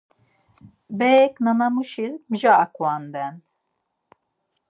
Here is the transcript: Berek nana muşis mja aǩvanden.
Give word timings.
Berek 0.97 1.33
nana 1.43 1.67
muşis 1.73 2.15
mja 2.31 2.53
aǩvanden. 2.63 3.35